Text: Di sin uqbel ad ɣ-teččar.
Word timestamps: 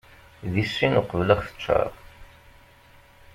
Di 0.53 0.63
sin 0.73 0.93
uqbel 0.99 1.29
ad 1.33 1.37
ɣ-teččar. 1.39 1.89